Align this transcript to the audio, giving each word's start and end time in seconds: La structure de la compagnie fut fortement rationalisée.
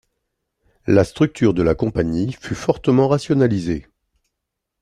La 0.87 1.03
structure 1.03 1.53
de 1.53 1.61
la 1.61 1.75
compagnie 1.75 2.33
fut 2.33 2.55
fortement 2.55 3.07
rationalisée. 3.07 3.85